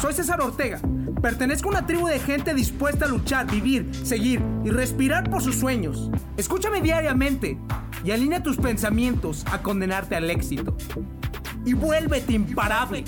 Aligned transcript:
Soy 0.00 0.12
César 0.12 0.40
Ortega. 0.42 0.78
Pertenezco 1.22 1.68
a 1.68 1.72
una 1.72 1.86
tribu 1.86 2.06
de 2.06 2.18
gente 2.18 2.52
dispuesta 2.54 3.06
a 3.06 3.08
luchar, 3.08 3.50
vivir, 3.50 3.90
seguir 4.04 4.42
y 4.62 4.70
respirar 4.70 5.30
por 5.30 5.42
sus 5.42 5.56
sueños. 5.56 6.10
Escúchame 6.36 6.82
diariamente 6.82 7.58
y 8.04 8.10
alinea 8.10 8.42
tus 8.42 8.58
pensamientos 8.58 9.44
a 9.50 9.62
condenarte 9.62 10.14
al 10.14 10.30
éxito. 10.30 10.76
Y 11.64 11.72
vuélvete 11.72 12.34
imparable. 12.34 13.04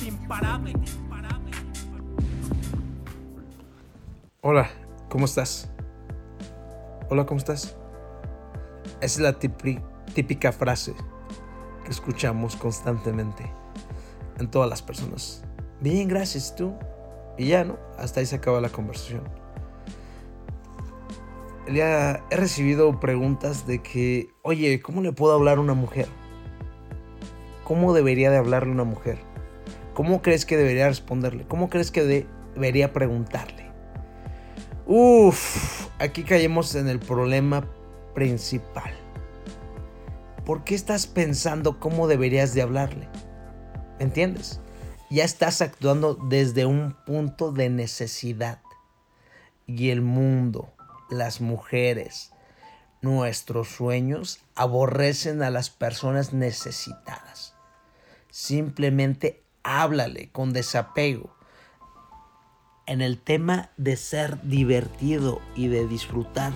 Hola, 4.41 4.70
¿cómo 5.11 5.27
estás? 5.27 5.70
Hola, 7.11 7.27
¿cómo 7.27 7.39
estás? 7.39 7.77
Esa 9.00 9.05
es 9.05 9.18
la 9.18 9.39
típica 10.14 10.52
frase 10.52 10.95
que 11.84 11.91
escuchamos 11.91 12.57
constantemente 12.57 13.52
en 14.39 14.50
todas 14.50 14.70
las 14.70 14.80
personas. 14.80 15.45
Bien, 15.81 16.09
gracias, 16.09 16.57
tú. 16.57 16.75
Y 17.37 17.49
ya, 17.49 17.64
¿no? 17.64 17.79
Hasta 17.96 18.21
ahí 18.21 18.27
se 18.27 18.36
acaba 18.36 18.61
la 18.61 18.69
conversación. 18.69 19.23
Ya 21.73 22.25
he 22.31 22.36
recibido 22.36 22.99
preguntas 22.99 23.67
de 23.67 23.83
que, 23.83 24.31
oye, 24.43 24.81
¿cómo 24.81 25.03
le 25.03 25.13
puedo 25.13 25.35
hablar 25.35 25.59
a 25.59 25.61
una 25.61 25.75
mujer? 25.75 26.07
¿Cómo 27.64 27.93
debería 27.93 28.31
de 28.31 28.39
hablarle 28.39 28.72
una 28.72 28.85
mujer? 28.85 29.19
¿Cómo 29.95 30.22
crees 30.22 30.46
que 30.46 30.57
debería 30.57 30.89
responderle? 30.89 31.46
¿Cómo 31.46 31.69
crees 31.69 31.91
que 31.91 32.27
debería 32.55 32.92
preguntarle? 32.92 33.70
Uf, 34.86 35.86
aquí 35.98 36.25
caemos 36.25 36.75
en 36.75 36.89
el 36.89 36.98
problema 36.98 37.69
principal. 38.14 38.95
¿Por 40.47 40.64
qué 40.64 40.75
estás 40.75 41.06
pensando 41.06 41.78
cómo 41.78 42.08
deberías 42.08 42.55
de 42.55 42.62
hablarle? 42.62 43.08
¿Me 43.98 44.06
entiendes? 44.06 44.62
Ya 45.11 45.25
estás 45.25 45.62
actuando 45.62 46.14
desde 46.14 46.67
un 46.67 46.97
punto 47.06 47.53
de 47.53 47.70
necesidad. 47.70 48.61
Y 49.66 49.91
el 49.91 50.02
mundo, 50.02 50.72
las 51.10 51.41
mujeres, 51.41 52.33
nuestros 53.00 53.68
sueños 53.68 54.41
aborrecen 54.55 55.42
a 55.42 55.50
las 55.50 55.70
personas 55.70 56.33
necesitadas. 56.33 57.55
Simplemente 58.30 59.42
háblale 59.62 60.30
con 60.30 60.52
desapego. 60.52 61.34
En 62.86 63.02
el 63.02 63.18
tema 63.18 63.70
de 63.77 63.96
ser 63.96 64.42
divertido 64.42 65.40
y 65.55 65.68
de 65.68 65.86
disfrutar 65.86 66.52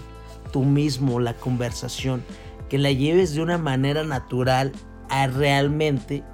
tú 0.53 0.65
mismo 0.65 1.21
la 1.21 1.35
conversación, 1.35 2.25
que 2.69 2.79
la 2.79 2.91
lleves 2.91 3.35
de 3.35 3.43
una 3.43 3.59
manera 3.59 4.03
natural 4.05 4.73
a 5.11 5.27
realmente 5.27 6.25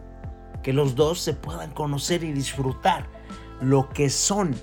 que 0.68 0.74
los 0.74 0.96
dos 0.96 1.18
se 1.18 1.32
puedan 1.32 1.70
conocer 1.70 2.22
y 2.22 2.30
disfrutar 2.30 3.06
lo 3.62 3.88
que 3.88 4.10
son. 4.10 4.54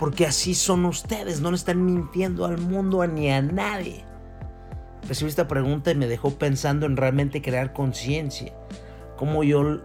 Porque 0.00 0.26
así 0.26 0.52
son 0.52 0.84
ustedes, 0.84 1.40
no 1.40 1.52
le 1.52 1.56
están 1.56 1.86
mintiendo 1.86 2.44
al 2.44 2.58
mundo 2.58 3.06
ni 3.06 3.30
a 3.30 3.40
nadie. 3.40 4.04
Recibí 5.06 5.30
esta 5.30 5.46
pregunta 5.46 5.92
y 5.92 5.94
me 5.94 6.08
dejó 6.08 6.30
pensando 6.32 6.86
en 6.86 6.96
realmente 6.96 7.40
crear 7.40 7.72
conciencia. 7.72 8.52
Cómo 9.16 9.44
yo 9.44 9.78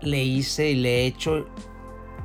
le 0.00 0.24
hice 0.24 0.70
y 0.70 0.74
le 0.74 1.02
he 1.02 1.06
hecho 1.06 1.46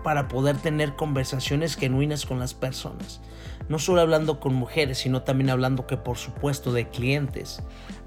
para 0.04 0.28
poder 0.28 0.58
tener 0.58 0.96
conversaciones 0.96 1.76
genuinas 1.76 2.26
con 2.26 2.40
las 2.40 2.56
personas. 2.56 3.22
No 3.70 3.78
solo 3.78 4.02
hablando 4.02 4.40
con 4.40 4.56
mujeres, 4.56 4.98
sino 4.98 5.22
también 5.22 5.52
hablando 5.52 5.86
que 5.86 5.98
por 5.98 6.18
supuesto 6.18 6.74
de 6.74 6.90
clientes, 6.90 7.62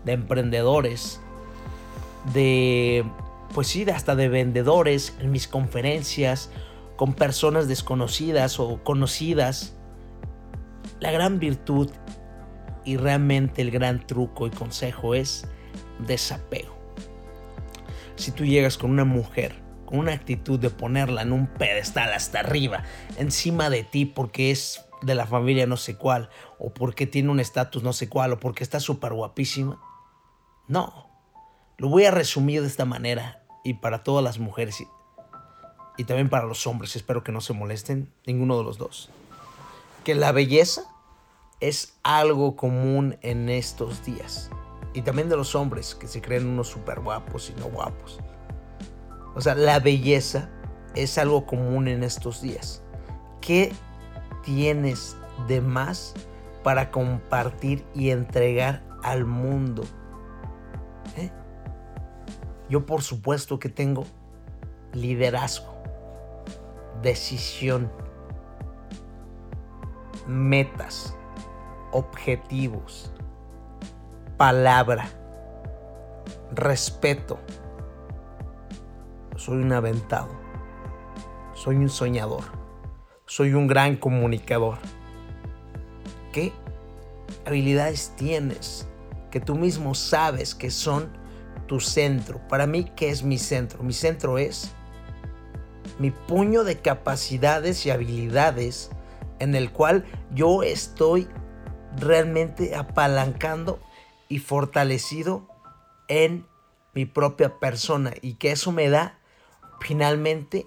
de 0.04 0.14
emprendedores, 0.14 1.20
de 2.32 3.04
pues 3.54 3.68
sí, 3.68 3.88
hasta 3.88 4.16
de 4.16 4.28
vendedores 4.28 5.16
en 5.20 5.30
mis 5.30 5.46
conferencias, 5.46 6.50
con 6.96 7.14
personas 7.14 7.68
desconocidas 7.68 8.58
o 8.58 8.82
conocidas. 8.82 9.76
La 10.98 11.12
gran 11.12 11.38
virtud 11.38 11.90
y 12.84 12.96
realmente 12.96 13.62
el 13.62 13.70
gran 13.70 14.06
truco 14.06 14.48
y 14.48 14.50
consejo 14.50 15.14
es 15.14 15.46
desapego. 16.00 16.74
Si 18.16 18.32
tú 18.32 18.44
llegas 18.44 18.76
con 18.76 18.90
una 18.90 19.04
mujer 19.04 19.62
con 19.84 19.98
una 19.98 20.12
actitud 20.12 20.58
de 20.58 20.70
ponerla 20.70 21.22
en 21.22 21.32
un 21.32 21.46
pedestal 21.46 22.12
hasta 22.12 22.40
arriba, 22.40 22.84
encima 23.18 23.70
de 23.70 23.84
ti 23.84 24.06
porque 24.06 24.50
es 24.50 24.82
de 25.02 25.14
la 25.14 25.26
familia 25.26 25.66
no 25.66 25.76
sé 25.76 25.96
cuál, 25.96 26.30
o 26.58 26.72
porque 26.72 27.06
tiene 27.06 27.30
un 27.30 27.38
estatus 27.38 27.82
no 27.82 27.92
sé 27.92 28.08
cuál, 28.08 28.32
o 28.32 28.40
porque 28.40 28.64
está 28.64 28.80
súper 28.80 29.12
guapísima, 29.12 29.78
no. 30.68 31.10
Lo 31.76 31.88
voy 31.88 32.04
a 32.06 32.10
resumir 32.10 32.62
de 32.62 32.68
esta 32.68 32.86
manera 32.86 33.43
y 33.64 33.74
para 33.74 34.04
todas 34.04 34.22
las 34.22 34.38
mujeres 34.38 34.84
y, 35.96 36.04
también 36.04 36.28
para 36.28 36.46
los 36.46 36.66
hombres, 36.66 36.94
espero 36.96 37.24
que 37.24 37.32
no 37.32 37.40
se 37.40 37.52
molesten, 37.52 38.12
ninguno 38.26 38.58
de 38.58 38.64
los 38.64 38.78
dos. 38.78 39.10
Que 40.04 40.14
la 40.14 40.32
belleza 40.32 40.82
es 41.60 41.96
algo 42.02 42.56
común 42.56 43.16
en 43.22 43.48
estos 43.48 44.04
días. 44.04 44.50
Y 44.92 45.02
también 45.02 45.28
de 45.28 45.36
los 45.36 45.54
hombres 45.54 45.94
que 45.94 46.06
se 46.06 46.20
creen 46.20 46.46
unos 46.46 46.68
súper 46.68 47.00
guapos 47.00 47.50
y 47.50 47.60
no 47.60 47.66
guapos. 47.66 48.18
O 49.34 49.40
sea, 49.40 49.54
la 49.54 49.80
belleza 49.80 50.50
es 50.94 51.16
algo 51.16 51.46
común 51.46 51.88
en 51.88 52.04
estos 52.04 52.42
días. 52.42 52.82
¿Qué 53.40 53.72
tienes 54.42 55.16
de 55.48 55.60
más 55.60 56.14
para 56.62 56.90
compartir 56.90 57.84
y 57.94 58.10
entregar 58.10 58.82
al 59.02 59.24
mundo? 59.24 59.84
¿Eh? 61.16 61.30
Yo 62.74 62.84
por 62.86 63.02
supuesto 63.02 63.60
que 63.60 63.68
tengo 63.68 64.04
liderazgo, 64.92 65.76
decisión, 67.02 67.88
metas, 70.26 71.16
objetivos, 71.92 73.12
palabra, 74.36 75.08
respeto. 76.50 77.38
Soy 79.36 79.58
un 79.58 79.72
aventado, 79.72 80.30
soy 81.52 81.76
un 81.76 81.88
soñador, 81.88 82.42
soy 83.24 83.54
un 83.54 83.68
gran 83.68 83.94
comunicador. 83.94 84.78
¿Qué 86.32 86.52
habilidades 87.46 88.16
tienes 88.16 88.88
que 89.30 89.38
tú 89.38 89.54
mismo 89.54 89.94
sabes 89.94 90.56
que 90.56 90.72
son 90.72 91.22
tu 91.66 91.80
centro. 91.80 92.40
Para 92.48 92.66
mí, 92.66 92.90
¿qué 92.96 93.10
es 93.10 93.22
mi 93.22 93.38
centro? 93.38 93.82
Mi 93.82 93.92
centro 93.92 94.38
es 94.38 94.72
mi 95.98 96.10
puño 96.10 96.64
de 96.64 96.80
capacidades 96.80 97.86
y 97.86 97.90
habilidades 97.90 98.90
en 99.38 99.54
el 99.54 99.70
cual 99.70 100.04
yo 100.32 100.62
estoy 100.62 101.28
realmente 101.96 102.74
apalancando 102.74 103.80
y 104.28 104.38
fortalecido 104.38 105.48
en 106.08 106.46
mi 106.94 107.06
propia 107.06 107.58
persona 107.58 108.12
y 108.22 108.34
que 108.34 108.52
eso 108.52 108.72
me 108.72 108.88
da 108.88 109.18
finalmente 109.80 110.66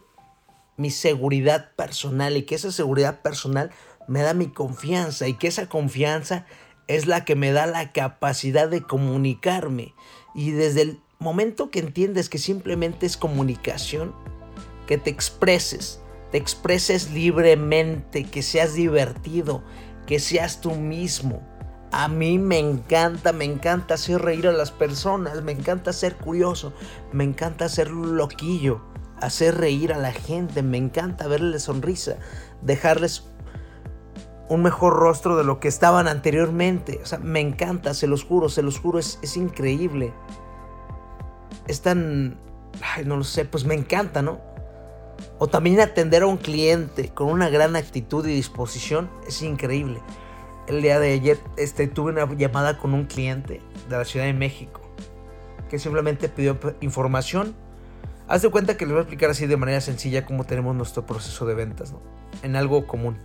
mi 0.78 0.92
seguridad 0.92 1.72
personal 1.76 2.38
y 2.38 2.44
que 2.44 2.56
esa 2.56 2.72
seguridad 2.72 3.22
personal 3.22 3.72
me 4.08 4.22
da 4.22 4.34
mi 4.34 4.48
confianza 4.48 5.28
y 5.28 5.34
que 5.34 5.48
esa 5.48 5.68
confianza 5.68 6.46
es 6.88 7.08
la 7.08 7.26
que 7.26 7.36
me 7.36 7.52
da 7.52 7.66
la 7.66 7.92
capacidad 7.92 8.70
de 8.70 8.82
comunicarme. 8.82 9.94
Y 10.38 10.52
desde 10.52 10.84
el 10.84 11.02
momento 11.18 11.72
que 11.72 11.80
entiendes 11.80 12.30
que 12.30 12.38
simplemente 12.38 13.08
es 13.08 13.18
comunicación, 13.18 14.14
que 14.86 15.00
te 15.00 15.10
expreses, 15.10 16.00
te 16.32 16.38
expreses 16.38 17.10
libremente, 17.10 18.24
que 18.24 18.44
seas 18.44 18.76
divertido, 18.76 19.64
que 20.06 20.20
seas 20.20 20.62
tú 20.62 20.76
mismo. 20.76 21.42
A 21.92 22.08
mí 22.08 22.38
me 22.38 22.60
encanta, 22.60 23.34
me 23.34 23.46
encanta 23.46 23.96
hacer 23.96 24.22
reír 24.22 24.48
a 24.48 24.52
las 24.52 24.70
personas, 24.70 25.42
me 25.42 25.54
encanta 25.54 25.92
ser 25.92 26.18
curioso, 26.18 26.72
me 27.12 27.24
encanta 27.24 27.68
ser 27.68 27.90
loquillo, 27.90 28.82
hacer 29.20 29.58
reír 29.58 29.92
a 29.92 29.98
la 29.98 30.12
gente, 30.12 30.62
me 30.62 30.78
encanta 30.78 31.28
verle 31.28 31.58
sonrisa, 31.58 32.18
dejarles 32.62 33.24
un 34.50 34.62
mejor 34.62 34.94
rostro 34.94 35.36
de 35.36 35.44
lo 35.44 35.60
que 35.60 35.68
estaban 35.68 36.08
anteriormente. 36.08 37.00
O 37.04 37.06
sea, 37.06 37.20
me 37.20 37.40
encanta, 37.40 37.94
se 37.94 38.08
los 38.08 38.24
juro, 38.24 38.50
se 38.50 38.62
los 38.62 38.80
juro, 38.80 39.00
es, 39.00 39.20
es 39.22 39.38
increíble. 39.38 40.14
Es 41.68 41.82
tan... 41.82 42.40
Ay, 42.82 43.06
no 43.06 43.18
lo 43.18 43.24
sé, 43.24 43.46
pues 43.46 43.66
me 43.66 43.74
encanta, 43.74 44.22
¿no? 44.22 44.40
O 45.40 45.48
también 45.48 45.80
atender 45.80 46.24
a 46.24 46.28
un 46.28 46.38
cliente 46.38 47.10
con 47.10 47.28
una 47.28 47.50
gran 47.50 47.76
actitud 47.76 48.26
y 48.28 48.34
disposición 48.34 49.10
es 49.28 49.42
increíble. 49.42 50.00
El 50.68 50.82
día 50.82 51.00
de 51.00 51.14
ayer 51.14 51.40
este, 51.58 51.88
tuve 51.88 52.12
una 52.12 52.32
llamada 52.36 52.78
con 52.78 52.94
un 52.94 53.06
cliente 53.06 53.62
de 53.90 53.98
la 53.98 54.06
Ciudad 54.06 54.26
de 54.26 54.34
México 54.34 54.82
que 55.70 55.80
simplemente 55.80 56.30
pidió 56.30 56.58
información. 56.82 57.56
Haz 58.28 58.42
de 58.42 58.50
cuenta 58.50 58.78
que 58.78 58.86
les 58.86 58.94
voy 58.94 59.00
a 59.00 59.02
explicar 59.04 59.30
así 59.30 59.48
de 59.48 59.58
manera 59.58 59.82
sencilla 59.82 60.26
cómo 60.26 60.44
tenemos 60.44 60.76
nuestro 60.76 61.06
proceso 61.06 61.46
de 61.46 61.56
ventas, 61.56 61.92
¿no? 61.92 62.02
En 62.44 62.56
algo 62.56 62.86
común. 62.88 63.18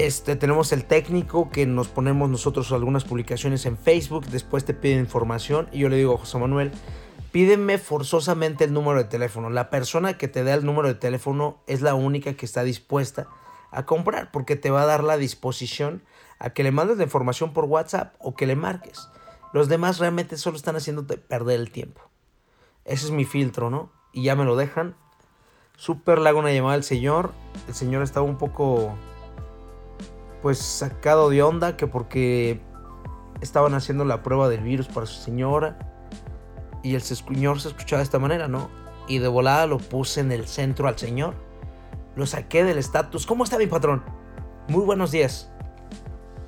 Este, 0.00 0.34
tenemos 0.34 0.72
el 0.72 0.86
técnico 0.86 1.50
que 1.50 1.66
nos 1.66 1.88
ponemos 1.88 2.30
nosotros 2.30 2.72
algunas 2.72 3.04
publicaciones 3.04 3.66
en 3.66 3.76
Facebook, 3.76 4.24
después 4.28 4.64
te 4.64 4.72
piden 4.72 5.00
información 5.00 5.68
y 5.72 5.80
yo 5.80 5.90
le 5.90 5.98
digo, 5.98 6.16
José 6.16 6.38
Manuel, 6.38 6.72
pídeme 7.32 7.76
forzosamente 7.76 8.64
el 8.64 8.72
número 8.72 8.96
de 8.96 9.04
teléfono. 9.04 9.50
La 9.50 9.68
persona 9.68 10.16
que 10.16 10.26
te 10.26 10.42
da 10.42 10.54
el 10.54 10.64
número 10.64 10.88
de 10.88 10.94
teléfono 10.94 11.62
es 11.66 11.82
la 11.82 11.94
única 11.94 12.32
que 12.32 12.46
está 12.46 12.64
dispuesta 12.64 13.28
a 13.72 13.84
comprar 13.84 14.30
porque 14.30 14.56
te 14.56 14.70
va 14.70 14.84
a 14.84 14.86
dar 14.86 15.04
la 15.04 15.18
disposición 15.18 16.02
a 16.38 16.48
que 16.48 16.62
le 16.62 16.72
mandes 16.72 16.96
la 16.96 17.04
información 17.04 17.52
por 17.52 17.66
WhatsApp 17.66 18.14
o 18.20 18.34
que 18.34 18.46
le 18.46 18.56
marques. 18.56 19.06
Los 19.52 19.68
demás 19.68 19.98
realmente 19.98 20.38
solo 20.38 20.56
están 20.56 20.76
haciéndote 20.76 21.18
perder 21.18 21.60
el 21.60 21.70
tiempo. 21.70 22.00
Ese 22.86 23.04
es 23.04 23.10
mi 23.10 23.26
filtro, 23.26 23.68
¿no? 23.68 23.92
Y 24.14 24.22
ya 24.22 24.34
me 24.34 24.46
lo 24.46 24.56
dejan. 24.56 24.96
Súper 25.76 26.26
hago 26.26 26.38
una 26.38 26.54
llamada 26.54 26.76
al 26.76 26.84
señor. 26.84 27.32
El 27.68 27.74
señor 27.74 28.02
estaba 28.02 28.24
un 28.24 28.38
poco, 28.38 28.94
pues, 30.42 30.58
sacado 30.58 31.30
de 31.30 31.42
onda 31.42 31.76
que 31.76 31.86
porque 31.86 32.60
estaban 33.40 33.74
haciendo 33.74 34.04
la 34.04 34.22
prueba 34.22 34.48
del 34.48 34.62
virus 34.62 34.88
para 34.88 35.06
su 35.06 35.20
señora. 35.20 35.78
Y 36.82 36.94
el 36.94 37.02
señor 37.02 37.60
se 37.60 37.68
escuchaba 37.68 37.98
de 37.98 38.04
esta 38.04 38.18
manera, 38.18 38.48
¿no? 38.48 38.70
Y 39.06 39.18
de 39.18 39.28
volada 39.28 39.66
lo 39.66 39.78
puse 39.78 40.20
en 40.20 40.32
el 40.32 40.46
centro 40.46 40.88
al 40.88 40.98
señor. 40.98 41.34
Lo 42.16 42.26
saqué 42.26 42.64
del 42.64 42.78
estatus. 42.78 43.26
¿Cómo 43.26 43.44
está 43.44 43.58
mi 43.58 43.66
patrón? 43.66 44.02
Muy 44.68 44.84
buenos 44.84 45.10
días. 45.10 45.50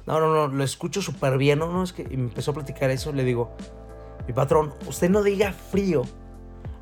No, 0.07 0.21
no, 0.21 0.35
no, 0.35 0.49
lo 0.49 0.65
escucho 0.65 1.03
súper 1.03 1.39
bien. 1.39 1.59
No, 1.59 1.71
no, 1.71 1.83
es 1.83 1.93
que 1.93 2.03
y 2.03 2.17
me 2.17 2.25
empezó 2.25 2.51
a 2.53 2.55
platicar 2.55 2.91
eso. 2.91 3.13
Le 3.13 3.25
digo, 3.25 3.55
mi 4.27 4.33
patrón, 4.33 4.73
usted 4.87 5.11
no 5.11 5.23
diga 5.23 5.53
frío. 5.53 6.03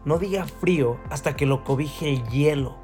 No 0.04 0.18
diga 0.18 0.46
frío 0.46 0.98
hasta 1.10 1.36
que 1.36 1.46
lo 1.46 1.64
cobije 1.64 2.10
el 2.14 2.26
hielo. 2.28 2.76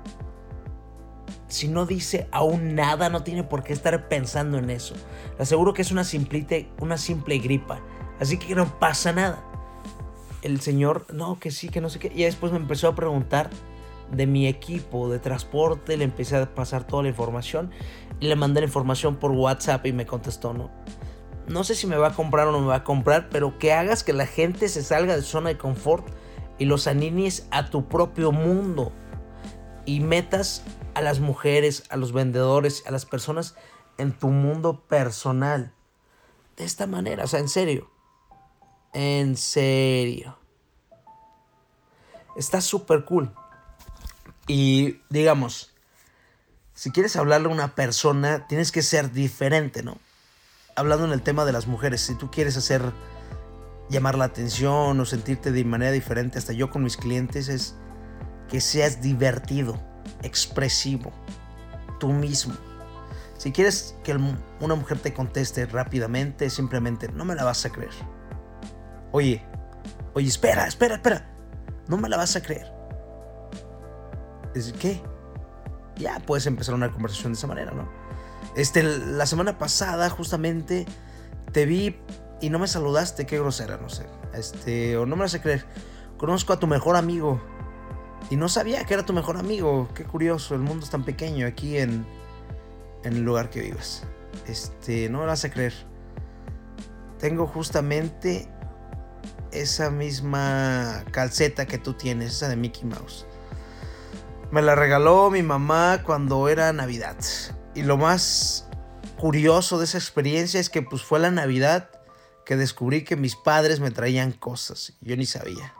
Si 1.49 1.69
no 1.69 1.87
dice 1.87 2.29
aún 2.33 2.75
nada, 2.75 3.09
no 3.09 3.23
tiene 3.23 3.45
por 3.45 3.63
qué 3.63 3.73
estar 3.73 4.09
pensando 4.09 4.59
en 4.59 4.71
eso. 4.71 4.95
Le 5.37 5.43
aseguro 5.43 5.75
que 5.75 5.83
es 5.83 5.93
una, 5.93 6.05
simplite, 6.05 6.69
una 6.81 6.99
simple 6.99 7.39
gripa. 7.39 7.81
Así 8.19 8.39
que 8.39 8.55
no 8.55 8.79
pasa 8.79 9.13
nada. 9.13 9.43
El 10.43 10.61
señor, 10.61 11.07
no, 11.13 11.39
que 11.39 11.51
sí, 11.51 11.69
que 11.69 11.81
no 11.81 11.89
sé 11.89 11.99
qué. 11.99 12.13
Y 12.15 12.25
después 12.25 12.53
me 12.53 12.59
empezó 12.59 12.89
a 12.89 12.95
preguntar 12.95 13.51
de 14.11 14.27
mi 14.27 14.49
equipo 14.49 15.09
de 15.09 15.19
transporte. 15.19 15.97
Le 15.97 16.05
empecé 16.05 16.37
a 16.37 16.55
pasar 16.55 16.85
toda 16.85 17.05
la 17.05 17.11
información. 17.11 17.71
Y 18.19 18.27
le 18.27 18.35
mandé 18.35 18.61
la 18.61 18.67
información 18.67 19.17
por 19.17 19.31
WhatsApp 19.31 19.87
y 19.87 19.93
me 19.93 20.07
contestó, 20.07 20.53
¿no? 20.53 20.71
No 21.47 21.63
sé 21.63 21.77
si 21.77 21.87
me 21.87 21.97
va 21.97 22.09
a 22.09 22.15
comprar 22.15 22.49
o 22.49 22.53
no 22.53 22.61
me 22.61 22.67
va 22.67 22.77
a 22.77 22.85
comprar, 22.85 23.29
pero 23.29 23.57
que 23.59 23.73
hagas 23.73 24.03
que 24.03 24.13
la 24.13 24.27
gente 24.27 24.69
se 24.69 24.83
salga 24.83 25.15
de 25.15 25.23
zona 25.23 25.51
de 25.51 25.59
confort 25.59 26.09
y 26.59 26.65
los 26.65 26.89
animes 26.89 27.47
a 27.53 27.71
tu 27.71 27.89
propio 27.89 28.33
mundo. 28.33 28.93
Y 29.87 30.01
metas 30.01 30.63
a 30.95 31.01
las 31.01 31.21
mujeres, 31.21 31.85
a 31.89 31.97
los 31.97 32.13
vendedores, 32.13 32.85
a 32.87 32.91
las 32.91 33.07
personas 33.07 33.55
en 33.99 34.13
tu 34.13 34.29
mundo 34.29 34.83
personal. 34.87 35.73
De 36.57 36.65
esta 36.65 36.87
manera, 36.87 37.25
o 37.25 37.27
sea, 37.27 37.41
en 37.41 37.49
serio. 37.49 37.91
En 38.93 39.37
serio. 39.37 40.39
Está 42.37 42.61
súper 42.61 43.05
cool. 43.05 43.33
Y 44.47 45.01
digamos, 45.09 45.73
si 46.75 46.91
quieres 46.91 47.17
hablarle 47.17 47.49
a 47.49 47.53
una 47.53 47.75
persona, 47.75 48.47
tienes 48.47 48.71
que 48.71 48.83
ser 48.83 49.13
diferente, 49.13 49.83
¿no? 49.83 49.99
Hablando 50.77 51.07
en 51.07 51.13
el 51.13 51.23
tema 51.23 51.45
de 51.47 51.53
las 51.53 51.67
mujeres, 51.67 52.03
si 52.03 52.15
tú 52.15 52.31
quieres 52.31 52.57
hacer 52.57 52.93
llamar 53.89 54.19
la 54.19 54.27
atención 54.27 55.01
o 55.01 55.05
sentirte 55.05 55.53
de 55.53 55.65
manera 55.65 55.91
diferente, 55.93 56.39
hasta 56.39 56.53
yo 56.53 56.71
con 56.71 56.83
mis 56.83 56.97
clientes, 56.97 57.49
es 57.49 57.77
que 58.49 58.61
seas 58.61 59.01
divertido 59.01 59.81
expresivo, 60.23 61.13
tú 61.99 62.09
mismo. 62.09 62.55
Si 63.39 63.53
quieres 63.53 63.95
que 64.03 64.15
una 64.61 64.75
mujer 64.75 64.99
te 64.99 65.13
conteste 65.13 65.67
rápidamente, 65.67 66.49
simplemente 66.51 67.09
no 67.09 67.25
me 67.25 67.35
la 67.35 67.45
vas 67.45 67.65
a 67.67 67.71
creer. 67.71 67.93
Oye, 69.13 69.45
oye, 70.15 70.27
espera, 70.27 70.67
espera, 70.67 70.97
espera. 70.97 71.31
No 71.89 71.97
me 71.97 72.09
la 72.09 72.17
vas 72.17 72.35
a 72.37 72.43
creer. 72.43 72.73
Es 74.55 74.73
¿Qué? 74.73 75.03
Ya 75.97 76.19
puedes 76.21 76.47
empezar 76.47 76.75
una 76.75 76.91
conversación 76.91 77.33
de 77.33 77.39
esa 77.39 77.47
manera, 77.47 77.73
¿no? 77.73 77.89
Este, 78.55 78.83
la 78.83 79.27
semana 79.27 79.59
pasada 79.59 80.09
justamente 80.11 80.87
te 81.53 81.67
vi 81.67 81.99
y 82.41 82.51
no 82.51 82.59
me 82.59 82.67
saludaste, 82.67 83.27
qué 83.27 83.39
grosera, 83.39 83.77
no 83.77 83.89
sé. 83.89 84.07
Este, 84.35 84.97
o 84.97 85.07
no 85.07 85.17
me 85.17 85.23
vas 85.23 85.35
a 85.35 85.43
creer. 85.43 85.65
Conozco 86.17 86.53
a 86.53 86.59
tu 86.59 86.67
mejor 86.67 86.97
amigo. 86.97 87.41
Y 88.29 88.37
no 88.37 88.49
sabía 88.49 88.85
que 88.85 88.95
era 88.95 89.07
tu 89.07 89.13
mejor 89.13 89.37
amigo. 89.37 89.89
Qué 89.95 90.05
curioso, 90.05 90.55
el 90.55 90.61
mundo 90.61 90.85
es 90.85 90.91
tan 90.91 91.05
pequeño 91.05 91.47
aquí 91.47 91.79
en, 91.79 92.07
el 93.05 93.23
lugar 93.23 93.51
que 93.51 93.61
vives. 93.61 94.03
Este, 94.49 95.09
no 95.09 95.21
me 95.21 95.27
vas 95.27 95.45
a 95.45 95.51
creer. 95.51 95.75
Tengo 97.21 97.47
justamente 97.47 98.49
esa 99.53 99.91
misma 99.91 101.05
calceta 101.13 101.67
que 101.67 101.79
tú 101.79 101.95
tienes, 101.95 102.33
esa 102.33 102.49
de 102.49 102.57
Mickey 102.57 102.85
Mouse. 102.85 103.27
Me 104.51 104.61
la 104.61 104.75
regaló 104.75 105.31
mi 105.31 105.43
mamá 105.43 106.03
cuando 106.05 106.49
era 106.49 106.73
Navidad. 106.73 107.17
Y 107.77 107.83
lo 107.83 107.97
más 107.97 108.69
curioso 109.19 109.79
de 109.79 109.85
esa 109.85 109.99
experiencia 109.99 110.59
es 110.59 110.69
que 110.69 110.83
pues 110.83 111.03
fue 111.03 111.21
la 111.21 111.31
Navidad 111.31 111.91
que 112.45 112.57
descubrí 112.57 113.05
que 113.05 113.17
mis 113.17 113.37
padres 113.37 113.79
me 113.79 113.93
traían 113.93 114.33
cosas. 114.33 114.95
Yo 115.01 115.17
ni 115.17 115.27
sabía 115.27 115.75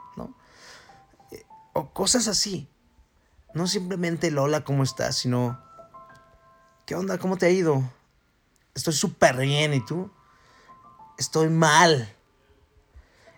o 1.77 1.93
cosas 1.93 2.27
así. 2.27 2.67
No 3.53 3.67
simplemente 3.67 4.27
el 4.27 4.39
hola, 4.39 4.63
¿cómo 4.63 4.81
estás? 4.81 5.17
Sino, 5.17 5.61
¿qué 6.87 6.95
onda? 6.95 7.19
¿Cómo 7.19 7.37
te 7.37 7.45
ha 7.45 7.49
ido? 7.51 7.83
Estoy 8.73 8.93
súper 8.93 9.37
bien, 9.37 9.75
¿y 9.75 9.85
tú? 9.85 10.09
Estoy 11.19 11.49
mal. 11.49 12.11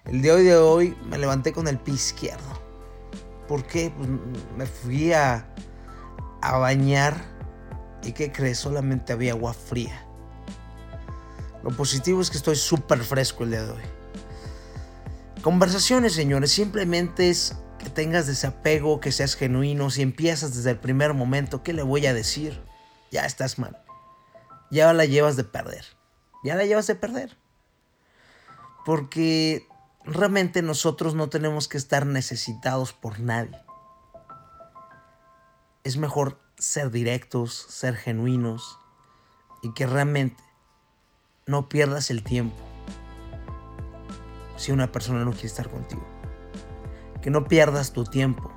El 0.05 0.21
día 0.21 0.35
de 0.35 0.55
hoy 0.55 0.97
me 1.09 1.17
levanté 1.17 1.51
con 1.51 1.67
el 1.67 1.79
pie 1.79 1.95
izquierdo. 1.95 2.61
¿Por 3.49 3.65
qué? 3.65 3.91
Pues 3.95 4.07
me 4.55 4.65
fui 4.65 5.11
a, 5.11 5.53
a 6.41 6.57
bañar 6.59 7.21
y 8.03 8.13
¿qué 8.13 8.31
crees? 8.31 8.59
Solamente 8.59 9.11
había 9.11 9.33
agua 9.33 9.53
fría. 9.53 10.05
Lo 11.61 11.71
positivo 11.71 12.21
es 12.21 12.29
que 12.29 12.37
estoy 12.37 12.55
súper 12.55 12.99
fresco 12.99 13.43
el 13.43 13.51
día 13.51 13.63
de 13.63 13.71
hoy. 13.71 13.83
Conversaciones, 15.41 16.13
señores, 16.13 16.51
simplemente 16.51 17.29
es 17.29 17.57
tengas 17.89 18.27
desapego, 18.27 18.99
que 18.99 19.11
seas 19.11 19.35
genuino, 19.35 19.89
si 19.89 20.01
empiezas 20.01 20.55
desde 20.55 20.71
el 20.71 20.79
primer 20.79 21.13
momento, 21.13 21.63
¿qué 21.63 21.73
le 21.73 21.83
voy 21.83 22.05
a 22.05 22.13
decir? 22.13 22.61
Ya 23.11 23.25
estás 23.25 23.59
mal. 23.59 23.81
Ya 24.71 24.91
la 24.93 25.05
llevas 25.05 25.35
de 25.35 25.43
perder. 25.43 25.85
Ya 26.43 26.55
la 26.55 26.65
llevas 26.65 26.87
de 26.87 26.95
perder. 26.95 27.37
Porque 28.85 29.67
realmente 30.03 30.61
nosotros 30.61 31.15
no 31.15 31.29
tenemos 31.29 31.67
que 31.67 31.77
estar 31.77 32.05
necesitados 32.05 32.93
por 32.93 33.19
nadie. 33.19 33.59
Es 35.83 35.97
mejor 35.97 36.39
ser 36.57 36.91
directos, 36.91 37.65
ser 37.69 37.95
genuinos 37.95 38.79
y 39.61 39.73
que 39.73 39.87
realmente 39.87 40.43
no 41.45 41.69
pierdas 41.69 42.11
el 42.11 42.23
tiempo 42.23 42.55
si 44.57 44.71
una 44.71 44.91
persona 44.91 45.23
no 45.23 45.31
quiere 45.31 45.47
estar 45.47 45.69
contigo 45.69 46.18
que 47.21 47.29
no 47.29 47.45
pierdas 47.45 47.91
tu 47.91 48.03
tiempo. 48.03 48.51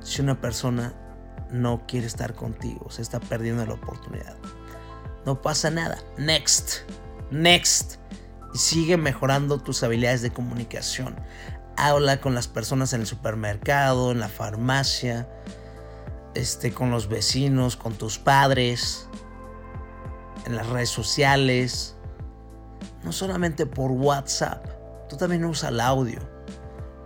Si 0.00 0.20
una 0.20 0.40
persona 0.40 0.94
no 1.50 1.86
quiere 1.86 2.06
estar 2.06 2.34
contigo, 2.34 2.90
se 2.90 3.02
está 3.02 3.20
perdiendo 3.20 3.64
la 3.66 3.74
oportunidad. 3.74 4.36
No 5.24 5.40
pasa 5.40 5.70
nada. 5.70 5.98
Next. 6.18 6.80
Next. 7.30 7.96
Y 8.52 8.58
sigue 8.58 8.96
mejorando 8.96 9.58
tus 9.58 9.82
habilidades 9.82 10.22
de 10.22 10.30
comunicación. 10.30 11.16
Habla 11.76 12.20
con 12.20 12.34
las 12.34 12.46
personas 12.46 12.92
en 12.92 13.00
el 13.00 13.06
supermercado, 13.06 14.12
en 14.12 14.20
la 14.20 14.28
farmacia, 14.28 15.28
este, 16.34 16.72
con 16.72 16.90
los 16.90 17.08
vecinos, 17.08 17.76
con 17.76 17.94
tus 17.94 18.18
padres, 18.18 19.08
en 20.44 20.54
las 20.54 20.68
redes 20.68 20.90
sociales. 20.90 21.96
No 23.02 23.12
solamente 23.12 23.66
por 23.66 23.90
WhatsApp. 23.90 24.66
Tú 25.08 25.16
también 25.16 25.44
usa 25.44 25.70
el 25.70 25.80
audio 25.80 26.33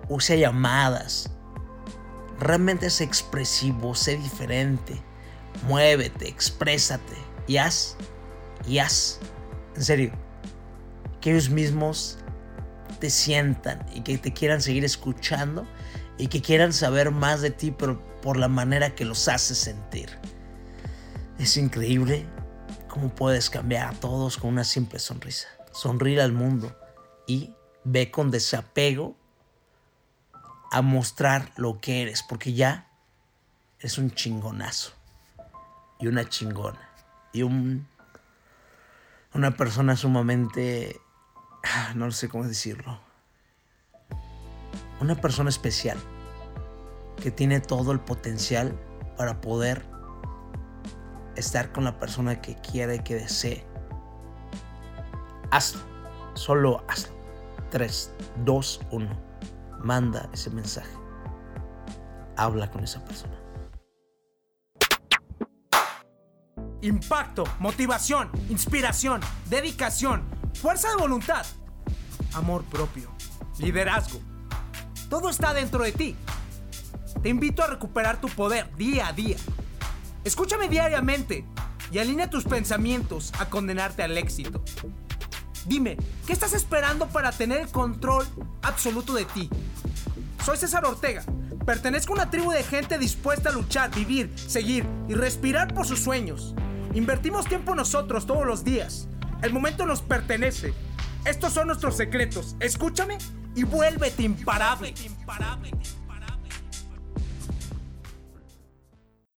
use 0.09 0.38
llamadas. 0.38 1.31
Realmente 2.41 2.91
sé 2.91 3.05
expresivo, 3.05 3.95
sé 3.95 4.17
diferente. 4.17 5.03
Muévete, 5.67 6.29
exprésate 6.29 7.17
y 7.47 7.57
haz, 7.57 7.97
y 8.67 8.79
haz. 8.79 9.19
En 9.75 9.83
serio, 9.83 10.12
que 11.21 11.31
ellos 11.31 11.50
mismos 11.50 12.19
te 13.00 13.11
sientan 13.11 13.85
y 13.95 14.03
que 14.03 14.19
te 14.19 14.33
quieran 14.33 14.62
seguir 14.62 14.85
escuchando 14.85 15.67
y 16.17 16.29
que 16.29 16.43
quieran 16.43 16.73
saber 16.73 17.11
más 17.11 17.41
de 17.41 17.50
ti, 17.50 17.71
pero 17.71 18.03
por 18.21 18.37
la 18.37 18.49
manera 18.49 18.95
que 18.95 19.05
los 19.05 19.29
haces 19.29 19.59
sentir. 19.59 20.11
Es 21.38 21.57
increíble 21.57 22.27
cómo 22.88 23.09
puedes 23.15 23.50
cambiar 23.50 23.95
a 23.95 23.99
todos 23.99 24.37
con 24.37 24.50
una 24.50 24.65
simple 24.65 24.99
sonrisa. 24.99 25.49
Sonríe 25.73 26.21
al 26.21 26.33
mundo 26.33 26.77
y 27.27 27.55
ve 27.85 28.11
con 28.11 28.31
desapego 28.31 29.17
a 30.70 30.82
mostrar 30.82 31.52
lo 31.56 31.80
que 31.80 32.02
eres, 32.02 32.22
porque 32.22 32.52
ya 32.52 32.88
eres 33.78 33.98
un 33.98 34.10
chingonazo 34.10 34.92
y 36.00 36.06
una 36.06 36.28
chingona 36.28 36.88
y 37.32 37.42
un 37.42 37.87
una 39.34 39.56
persona 39.56 39.96
sumamente 39.96 41.00
ah, 41.64 41.92
no 41.94 42.10
sé 42.10 42.28
cómo 42.28 42.44
decirlo 42.44 43.00
una 45.00 45.14
persona 45.14 45.48
especial 45.48 45.98
que 47.22 47.30
tiene 47.30 47.60
todo 47.60 47.92
el 47.92 48.00
potencial 48.00 48.78
para 49.16 49.40
poder 49.40 49.84
estar 51.37 51.72
con 51.72 51.84
la 51.84 51.98
persona 51.98 52.40
que 52.40 52.56
quiere 52.56 52.96
y 52.96 52.98
que 53.00 53.14
desee. 53.14 53.64
Hazlo, 55.50 55.80
solo 56.34 56.84
hazlo. 56.88 57.16
3, 57.70 58.12
2, 58.44 58.80
1. 58.90 59.27
Manda 59.82 60.28
ese 60.32 60.50
mensaje. 60.50 60.90
Habla 62.37 62.70
con 62.70 62.85
esa 62.85 63.04
persona. 63.04 63.35
Impacto, 66.82 67.44
motivación, 67.58 68.30
inspiración, 68.49 69.20
dedicación, 69.47 70.23
fuerza 70.54 70.90
de 70.90 70.97
voluntad, 70.97 71.44
amor 72.35 72.64
propio, 72.64 73.11
liderazgo. 73.58 74.20
Todo 75.08 75.28
está 75.28 75.54
dentro 75.54 75.82
de 75.82 75.92
ti. 75.92 76.16
Te 77.23 77.28
invito 77.28 77.62
a 77.62 77.66
recuperar 77.66 78.20
tu 78.20 78.28
poder 78.28 78.75
día 78.76 79.08
a 79.08 79.12
día. 79.12 79.37
Escúchame 80.23 80.68
diariamente 80.68 81.44
y 81.90 81.99
alinea 81.99 82.30
tus 82.30 82.44
pensamientos 82.44 83.32
a 83.38 83.49
condenarte 83.49 84.02
al 84.02 84.16
éxito. 84.16 84.62
Dime, 85.66 85.97
¿qué 86.26 86.32
estás 86.32 86.52
esperando 86.52 87.08
para 87.08 87.32
tener 87.32 87.61
el 87.61 87.68
control 87.68 88.26
absoluto 88.62 89.14
de 89.14 89.25
ti? 89.25 89.50
Soy 90.49 90.57
César 90.57 90.87
Ortega. 90.87 91.23
Pertenezco 91.67 92.14
a 92.14 92.14
una 92.14 92.31
tribu 92.31 92.50
de 92.52 92.62
gente 92.62 92.97
dispuesta 92.97 93.50
a 93.50 93.52
luchar, 93.52 93.95
vivir, 93.95 94.33
seguir 94.35 94.87
y 95.07 95.12
respirar 95.12 95.75
por 95.75 95.87
sus 95.87 96.00
sueños. 96.00 96.55
Invertimos 96.95 97.45
tiempo 97.45 97.75
nosotros 97.75 98.25
todos 98.25 98.47
los 98.47 98.64
días. 98.64 99.09
El 99.43 99.52
momento 99.52 99.85
nos 99.85 100.00
pertenece. 100.00 100.73
Estos 101.26 101.52
son 101.52 101.67
nuestros 101.67 101.99
secretos. 101.99 102.57
Escúchame 102.61 103.19
y 103.55 103.64
vuélvete 103.64 104.23
imparable. 104.23 104.95